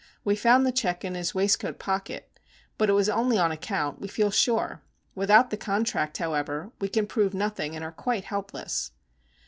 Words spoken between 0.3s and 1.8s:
found the check in his waistcoat